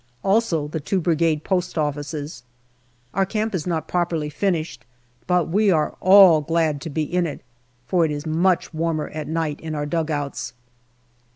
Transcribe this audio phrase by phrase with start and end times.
[0.23, 2.41] Also the two Brigade post offices.
[3.13, 4.83] Our camp is not properly finished,
[5.27, 7.41] but we are all glad to be in it,
[7.85, 10.53] for it is much warmer at night in our dugouts.